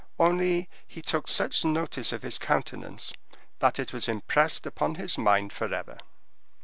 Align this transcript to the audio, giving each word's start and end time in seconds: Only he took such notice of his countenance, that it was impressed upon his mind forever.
Only 0.17 0.67
he 0.87 1.03
took 1.03 1.27
such 1.27 1.63
notice 1.63 2.11
of 2.11 2.23
his 2.23 2.39
countenance, 2.39 3.13
that 3.59 3.77
it 3.77 3.93
was 3.93 4.07
impressed 4.09 4.65
upon 4.65 4.95
his 4.95 5.15
mind 5.15 5.53
forever. 5.53 5.99